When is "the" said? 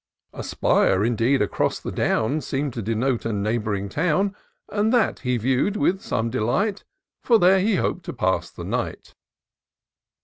1.79-1.91, 8.49-8.63